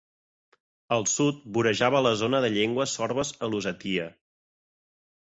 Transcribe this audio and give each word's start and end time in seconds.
Al 0.95 1.03
sud, 1.09 1.43
vorejava 1.57 2.01
la 2.05 2.13
zona 2.21 2.39
de 2.45 2.49
llengües 2.53 2.95
sorbes 2.99 3.33
a 3.49 3.51
Lusatia. 3.51 4.07